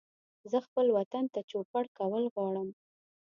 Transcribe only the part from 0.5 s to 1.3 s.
زه خپل وطن